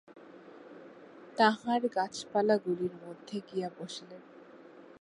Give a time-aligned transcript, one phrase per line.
[1.37, 4.21] তাঁহার গাছপালাগুলির মধ্যে গিয়া বসিলেন।